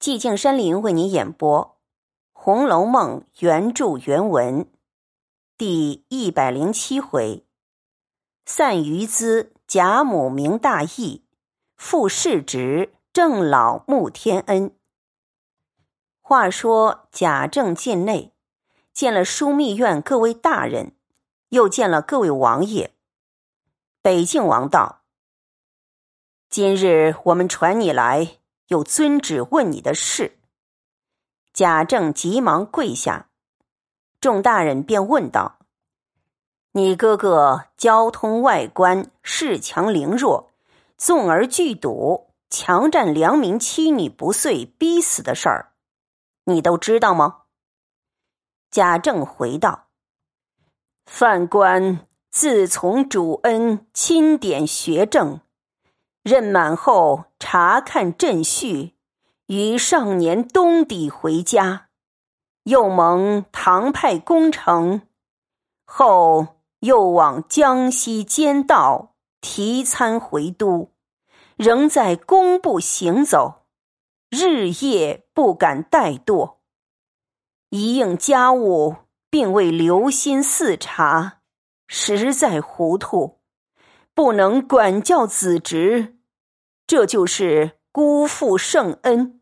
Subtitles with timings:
[0.00, 1.62] 寂静山林为您演播
[2.32, 4.66] 《红楼梦》原著原文
[5.58, 7.44] 第一百零七回：
[8.46, 11.24] 散余资，贾母明大义；
[11.76, 14.74] 复世职，郑老慕天恩。
[16.22, 18.32] 话说贾政进内，
[18.94, 20.96] 见了枢密院各位大人，
[21.50, 22.94] 又见了各位王爷。
[24.00, 25.02] 北静王道
[26.48, 28.36] ：“今日我们传你来。”
[28.70, 30.38] 有遵旨问你的事，
[31.52, 33.28] 贾政急忙跪下，
[34.20, 35.58] 众大人便问道
[36.70, 40.52] ：“你哥哥交通外官，恃强凌弱，
[40.96, 45.72] 纵而拒赌，强占良民妻女不遂，逼死的事儿，
[46.44, 47.38] 你都知道吗？”
[48.70, 49.88] 贾政回道
[51.10, 55.40] ：“犯官自从主恩钦点学政。”
[56.22, 58.94] 任满后查看朕序，
[59.46, 61.88] 于上年冬底回家，
[62.64, 65.02] 又蒙唐派攻城，
[65.86, 70.92] 后又往江西兼道提参回都，
[71.56, 73.62] 仍在工部行走，
[74.28, 76.56] 日夜不敢怠惰。
[77.70, 78.96] 一应家务，
[79.30, 81.38] 并未留心伺查，
[81.88, 83.40] 实在糊涂。
[84.14, 86.19] 不能管教子侄，
[86.90, 89.40] 这就是辜负圣恩，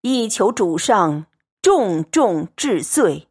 [0.00, 1.26] 以求主上
[1.60, 3.28] 重重治罪。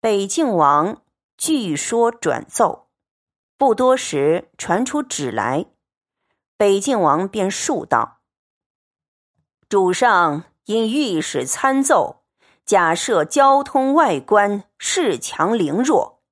[0.00, 1.02] 北静王
[1.36, 2.86] 据说转奏，
[3.58, 5.66] 不多时传出旨来，
[6.56, 8.20] 北静王便述道
[9.68, 12.22] ：“主上因御史参奏，
[12.64, 16.22] 假设交通外官恃强凌弱。”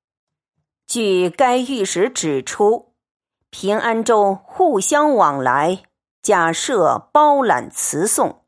[0.86, 2.93] 据该御史指出，
[3.56, 5.84] 平安州互相往来，
[6.20, 8.42] 假设包揽词送，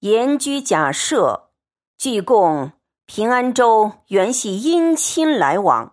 [0.00, 1.50] 严居假设，
[1.98, 2.72] 据供
[3.04, 5.92] 平安州原系姻亲来往，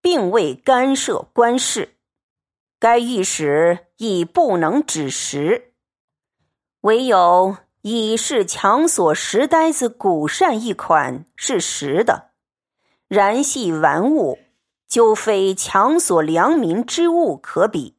[0.00, 1.96] 并未干涉官事。
[2.78, 5.72] 该御史亦不能指实，
[6.82, 12.30] 唯有以是强索石呆子古扇一款是实的，
[13.08, 14.38] 然系玩物。
[14.94, 17.96] 就非强索良民之物可比，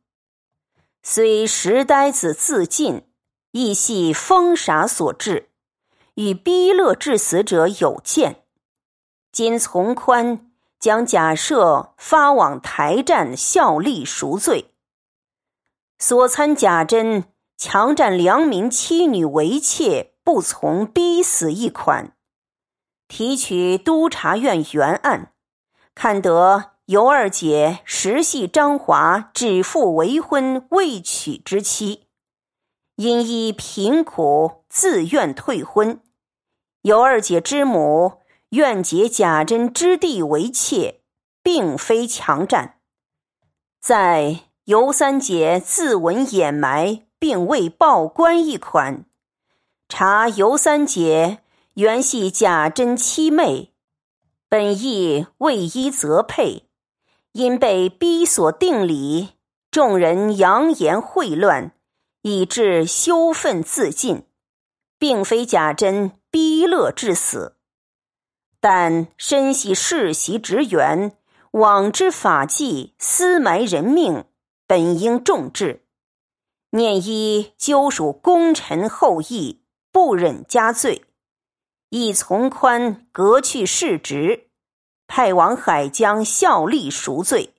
[1.03, 3.05] 虽石呆子自尽，
[3.51, 5.49] 亦系疯傻所致，
[6.13, 8.45] 与逼勒致死者有见。
[9.33, 14.73] 今从宽将假设发往台站效力赎罪，
[15.97, 17.25] 所参贾珍
[17.57, 22.15] 强占良民妻女为妾，不从逼死一款，
[23.09, 25.33] 提取督察院原案，
[25.93, 26.74] 看得。
[26.85, 32.03] 尤二姐实系张华指腹为婚未娶之妻，
[32.97, 35.99] 因依贫苦自愿退婚。
[36.83, 38.19] 尤二姐之母
[38.49, 41.01] 愿结贾珍之弟为妾，
[41.41, 42.77] 并非强占。
[43.81, 49.05] 在尤三姐自刎掩埋，并未报官一款，
[49.89, 51.39] 查尤三姐
[51.73, 53.73] 原系贾珍妻妹，
[54.47, 56.64] 本意为依则配。
[57.35, 59.31] 因被逼所定理，
[59.69, 61.73] 众人扬言秽乱，
[62.21, 64.23] 以致羞愤自尽，
[64.97, 67.57] 并非贾珍逼勒致死，
[68.61, 71.17] 但身系世袭职员，
[71.51, 74.23] 枉知法纪，私埋人命，
[74.65, 75.85] 本应重治。
[76.69, 81.03] 念一纠属功臣后裔，不忍加罪，
[81.89, 84.44] 亦从宽革去世职。
[85.07, 87.53] 派往海疆效力赎罪。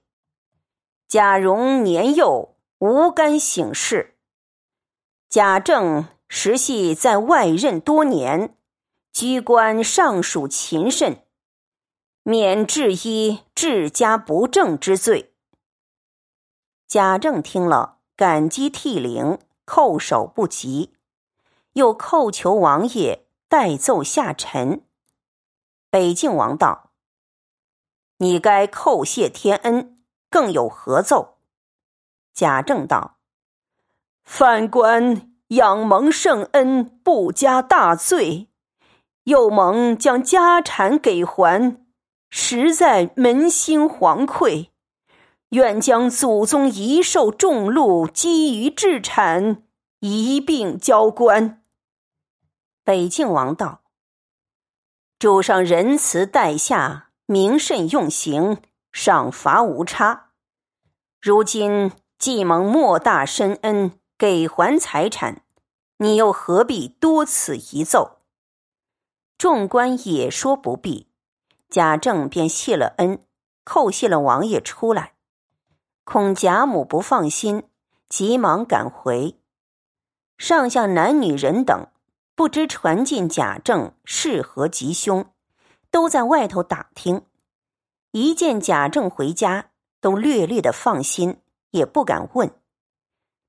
[1.09, 4.17] 贾蓉年幼，无干省事。
[5.29, 8.57] 贾政实系在外任多年，
[9.13, 11.25] 居官尚属勤慎，
[12.23, 15.35] 免治一治家不正之罪。
[16.89, 20.95] 贾政听了，感激涕零，叩首不及，
[21.75, 24.83] 又叩求王爷代奏下臣。
[25.91, 26.86] 北静王道。
[28.19, 29.99] 你该叩谢天恩，
[30.31, 31.37] 更有何奏？
[32.33, 33.19] 贾政道
[34.25, 38.49] ：“犯官仰蒙圣恩，不加大罪，
[39.25, 41.85] 又蒙将家产给还，
[42.31, 44.73] 实在扪心惶愧，
[45.51, 49.63] 愿将祖宗遗寿重禄积于治产，
[50.01, 51.63] 一并交官。”
[52.83, 53.83] 北静王道
[55.19, 58.63] ：“主上仁慈待下。”明慎用刑，
[58.93, 60.31] 赏罚无差。
[61.21, 65.43] 如今既蒙莫大深恩，给还财产，
[65.99, 68.21] 你又何必多此一奏？”
[69.37, 71.09] 众官也说不必，
[71.69, 73.25] 贾政便谢了恩，
[73.65, 75.15] 叩谢了王爷出来。
[76.05, 77.65] 恐贾母不放心，
[78.09, 79.41] 急忙赶回。
[80.39, 81.89] 上下男女人等
[82.37, 85.29] 不知传进贾政是何吉凶，
[85.97, 87.23] 都在外头打听。
[88.11, 89.71] 一见贾政回家，
[90.03, 91.39] 都略略的放心，
[91.71, 92.51] 也不敢问。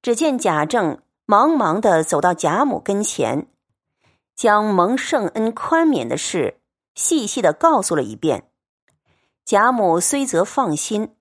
[0.02, 3.50] 只见贾政忙忙的走到贾母跟前，
[4.34, 6.62] 将蒙圣恩宽免的事
[6.96, 8.50] 细细的告诉了一遍。
[9.44, 11.18] 贾母虽则放心，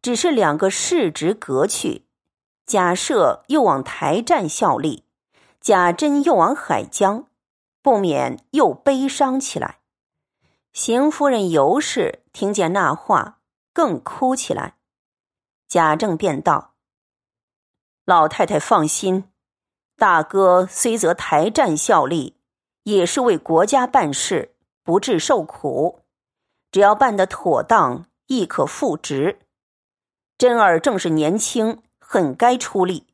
[0.00, 2.06] 只是两个世职革去，
[2.64, 5.04] 贾赦又往台站效力，
[5.60, 7.26] 贾珍又往海疆，
[7.82, 9.80] 不免又悲伤起来。
[10.74, 13.38] 邢夫人尤氏听见那话，
[13.72, 14.74] 更哭起来。
[15.68, 16.74] 贾政便道
[18.04, 19.30] ：“老太太放心，
[19.96, 22.38] 大哥虽则台战效力，
[22.82, 26.00] 也是为国家办事，不致受苦。
[26.72, 29.38] 只要办得妥当，亦可复职。
[30.36, 33.06] 真儿正是年轻，很该出力。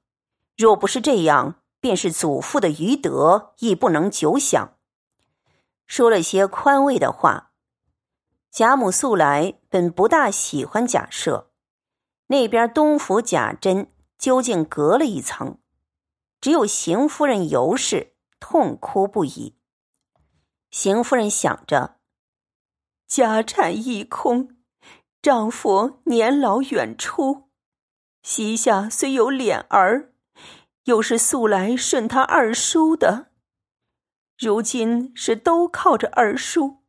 [0.56, 4.78] 若不是这样，便是祖父的余德，亦不能久享。”
[5.86, 7.48] 说了些宽慰的话。
[8.50, 11.46] 贾母素来本不大喜欢贾赦，
[12.26, 15.58] 那边东府贾珍究竟隔了一层，
[16.40, 19.56] 只有邢夫人尤氏痛哭不已。
[20.72, 22.00] 邢夫人想着，
[23.06, 24.56] 家产一空，
[25.22, 27.50] 丈夫年老远出，
[28.24, 30.12] 膝下虽有脸儿，
[30.84, 33.30] 又是素来顺他二叔的，
[34.36, 36.79] 如今是都靠着二叔。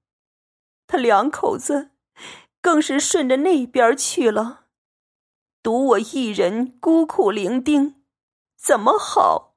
[0.91, 1.91] 他两口子
[2.61, 4.65] 更是顺着那边去了，
[5.63, 7.93] 独我一人孤苦伶仃，
[8.57, 9.55] 怎么好？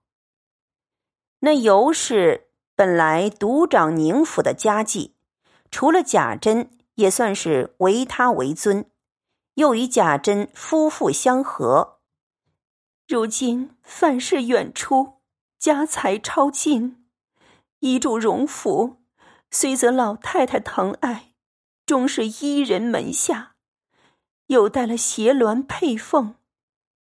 [1.41, 5.17] 那尤氏本来独掌宁府的家计，
[5.73, 8.89] 除了贾珍，也算是唯他为尊，
[9.55, 11.99] 又与贾珍夫妇相和。
[13.09, 15.15] 如今范氏远出，
[15.59, 17.05] 家财超尽，
[17.81, 19.04] 依住荣府。
[19.57, 21.33] 虽则老太太疼爱，
[21.87, 23.55] 终是伊人门下，
[24.49, 26.35] 又带了邪鸾配凤，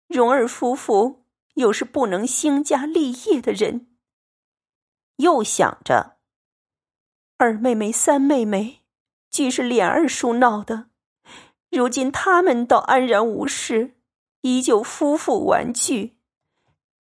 [0.10, 3.88] 荣儿夫妇又是不能兴家立业的人。
[5.16, 6.18] 又想着，
[7.38, 8.82] 二妹妹、三妹妹，
[9.30, 10.88] 俱是琏二叔闹的，
[11.70, 13.96] 如今他们倒安然无事，
[14.42, 16.18] 依旧夫妇玩具，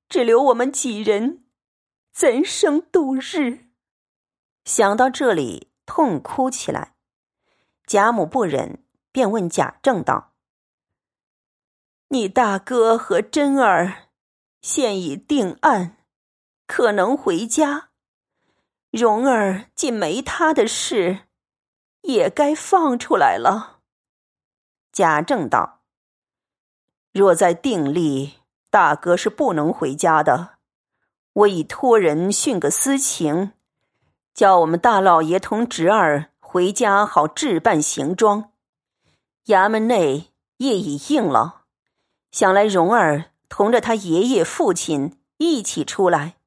[0.07, 1.44] 只留我们几人，
[2.13, 3.71] 怎生度日？
[4.74, 6.96] 想到这里，痛哭起来。
[7.86, 8.82] 贾母不忍，
[9.12, 10.32] 便问贾政道
[12.08, 14.08] ：“你大哥和珍儿
[14.62, 15.98] 现已定案，
[16.68, 17.90] 可能回家。
[18.92, 21.28] 蓉儿既没他的事，
[22.04, 23.82] 也该放出来了。”
[24.94, 25.82] 贾政道
[27.12, 28.36] ：“若在定例，
[28.70, 30.60] 大哥是不能回家的。
[31.34, 33.52] 我已托人训个私情。”
[34.33, 38.51] 叫我们大老爷同侄儿回家，好置办行装。
[39.45, 41.66] 衙门内夜已应了，
[42.31, 46.38] 想来蓉儿同着他爷爷父亲一起出来，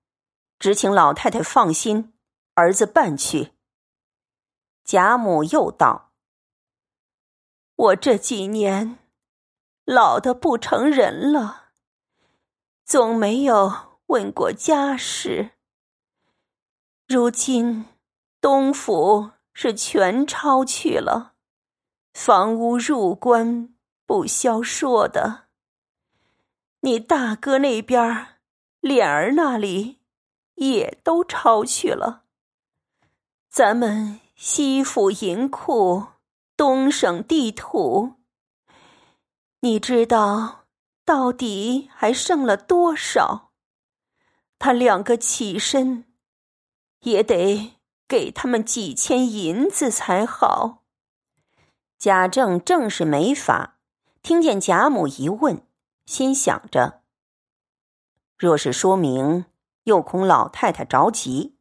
[0.58, 2.14] 只请老太太放心，
[2.54, 3.52] 儿子办去。
[4.84, 6.12] 贾母又道
[7.76, 8.98] ：“我这几年
[9.84, 11.70] 老的不成人了，
[12.84, 15.50] 总没有问过家事。”
[17.06, 17.84] 如今，
[18.40, 21.34] 东府是全抄去了，
[22.14, 23.74] 房屋入关
[24.06, 25.44] 不消说的。
[26.80, 28.38] 你大哥那边，
[28.80, 30.00] 脸儿那里
[30.54, 32.24] 也都抄去了。
[33.50, 36.06] 咱们西府银库，
[36.56, 38.14] 东省地土，
[39.60, 40.64] 你知道
[41.04, 43.52] 到底还剩了多少？
[44.58, 46.06] 他两个起身。
[47.04, 50.82] 也得给他们几千银子才好。
[51.98, 53.78] 贾政正是没法，
[54.22, 55.66] 听见贾母一问，
[56.04, 57.02] 心想着：
[58.36, 59.46] 若是说明，
[59.84, 61.54] 又恐老太太着急；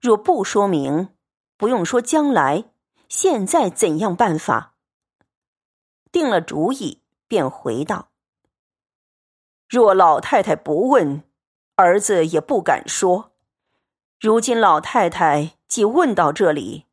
[0.00, 1.08] 若不说明，
[1.56, 2.64] 不用说将来，
[3.08, 4.74] 现在怎样办法？
[6.12, 8.10] 定了主意，便回道：
[9.68, 11.22] 若老太太不问，
[11.76, 13.29] 儿子也不敢说。
[14.20, 16.84] 如今老太太既问到这里，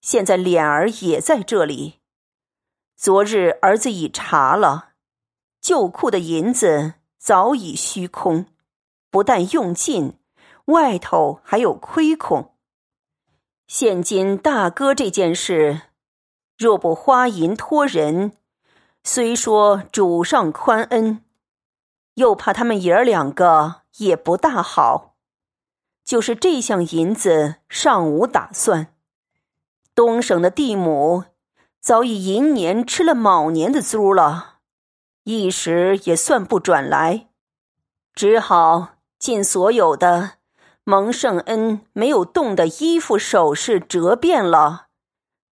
[0.00, 1.98] 现在脸儿也在这里。
[2.94, 4.90] 昨日儿子已查了，
[5.60, 8.46] 旧库的银子早已虚空，
[9.10, 10.20] 不但用尽，
[10.66, 12.54] 外头还有亏空。
[13.66, 15.80] 现今大哥这件事，
[16.56, 18.36] 若不花银托人，
[19.02, 21.24] 虽说主上宽恩，
[22.14, 25.09] 又怕他们爷儿两个也不大好。
[26.10, 28.92] 就是这项银子尚无打算，
[29.94, 31.26] 东省的地亩
[31.80, 34.56] 早已寅年吃了卯年的租了，
[35.22, 37.28] 一时也算不转来，
[38.12, 40.32] 只好尽所有的。
[40.82, 44.88] 蒙圣恩没有动的衣服首饰折变了，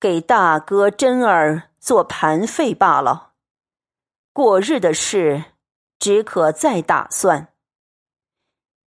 [0.00, 3.34] 给大哥珍儿做盘费罢了。
[4.32, 5.44] 过日的事，
[6.00, 7.52] 只可再打算。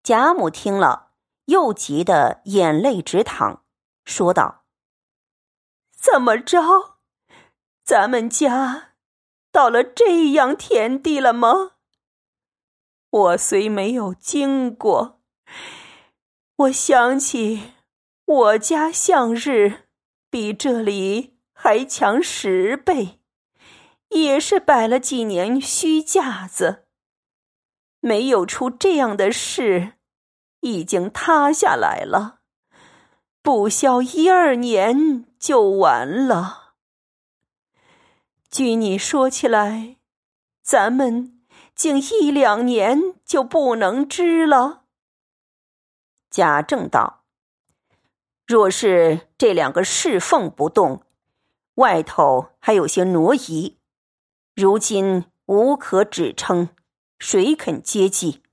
[0.03, 1.10] 贾母听了，
[1.51, 3.63] 又急得眼泪直淌，
[4.03, 4.65] 说道
[5.93, 6.97] ：“怎么着？
[7.83, 8.93] 咱们家
[9.51, 11.73] 到了这样田地了吗？
[13.09, 15.21] 我虽没有经过。”
[16.55, 17.73] 我想起，
[18.25, 19.87] 我家向日
[20.29, 23.19] 比这里还强十倍，
[24.09, 26.87] 也是摆了几年虚架子，
[27.99, 29.93] 没有出这样的事，
[30.61, 32.39] 已经塌下来了，
[33.43, 36.73] 不消一二年就完了。
[38.49, 39.97] 据你说起来，
[40.61, 41.41] 咱们
[41.73, 44.83] 竟一两年就不能织了。
[46.29, 47.23] 贾政道
[48.45, 51.03] ：“若是这两个侍奉不动，
[51.75, 53.77] 外头还有些挪移，
[54.53, 56.69] 如今无可指称，
[57.19, 58.43] 谁肯接济？”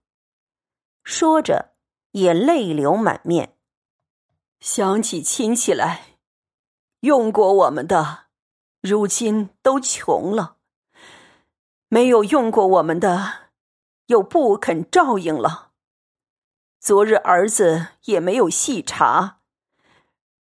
[1.05, 1.73] 说着，
[2.21, 3.55] 也泪流满面。
[4.61, 6.17] 想起亲戚来，
[7.01, 8.25] 用过我们的，
[8.81, 10.57] 如今都穷了；
[11.89, 13.51] 没有用过我们的，
[14.07, 15.71] 又不肯照应了。
[16.81, 19.41] 昨日儿子也没有细查，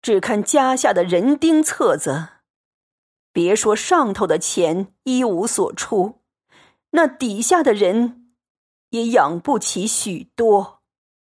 [0.00, 2.28] 只看家下的人丁册子。
[3.32, 6.22] 别说上头的钱一无所出，
[6.90, 8.32] 那底下的人
[8.90, 10.75] 也养不起许多。